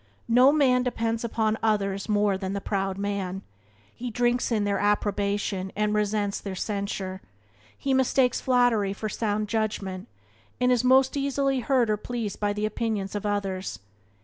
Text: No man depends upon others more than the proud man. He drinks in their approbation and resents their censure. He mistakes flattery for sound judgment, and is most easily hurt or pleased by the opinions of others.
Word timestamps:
No 0.27 0.51
man 0.51 0.81
depends 0.81 1.23
upon 1.23 1.59
others 1.61 2.09
more 2.09 2.35
than 2.35 2.53
the 2.53 2.59
proud 2.59 2.97
man. 2.97 3.43
He 3.93 4.09
drinks 4.09 4.51
in 4.51 4.63
their 4.63 4.79
approbation 4.79 5.71
and 5.75 5.93
resents 5.93 6.41
their 6.41 6.55
censure. 6.55 7.21
He 7.77 7.93
mistakes 7.93 8.41
flattery 8.41 8.93
for 8.93 9.09
sound 9.09 9.47
judgment, 9.47 10.07
and 10.59 10.71
is 10.71 10.83
most 10.83 11.15
easily 11.15 11.59
hurt 11.59 11.87
or 11.87 11.97
pleased 11.97 12.39
by 12.39 12.51
the 12.51 12.65
opinions 12.65 13.13
of 13.13 13.27
others. 13.27 13.77